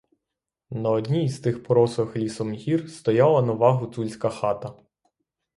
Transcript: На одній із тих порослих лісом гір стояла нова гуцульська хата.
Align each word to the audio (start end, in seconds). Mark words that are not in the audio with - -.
На 0.71 0.89
одній 0.89 1.23
із 1.25 1.39
тих 1.39 1.63
порослих 1.63 2.15
лісом 2.17 2.51
гір 2.53 2.89
стояла 2.89 3.41
нова 3.41 3.71
гуцульська 3.71 4.29
хата. 4.29 4.73